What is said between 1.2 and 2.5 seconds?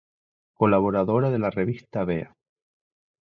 de la revista Vea.